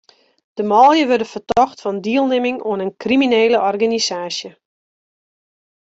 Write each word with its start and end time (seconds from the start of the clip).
De 0.55 0.63
manlju 0.69 1.05
wurde 1.07 1.27
fertocht 1.33 1.77
fan 1.83 1.97
dielnimming 2.05 2.57
oan 2.69 2.83
in 2.85 2.97
kriminele 3.03 3.57
organisaasje. 3.71 4.49